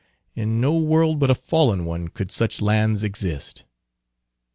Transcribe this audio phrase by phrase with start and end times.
[0.35, 3.65] In no world but a fallen one could such lands exist.